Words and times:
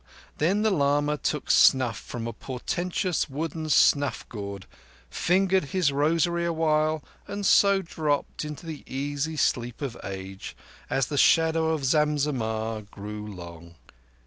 Then 0.39 0.63
the 0.63 0.71
lama 0.71 1.15
took 1.15 1.51
snuff 1.51 1.99
from 1.99 2.25
a 2.25 2.33
portentous 2.33 3.29
wooden 3.29 3.69
snuff 3.69 4.27
gourd, 4.29 4.65
fingered 5.11 5.65
his 5.65 5.91
rosary 5.91 6.43
awhile, 6.43 7.03
and 7.27 7.45
so 7.45 7.83
dropped 7.83 8.43
into 8.43 8.65
the 8.65 8.81
easy 8.91 9.37
sleep 9.37 9.79
of 9.79 9.95
age, 10.03 10.55
as 10.89 11.05
the 11.05 11.19
shadow 11.19 11.69
of 11.69 11.85
Zam 11.85 12.17
Zammah 12.17 12.87
grew 12.89 13.27
long. 13.27 13.75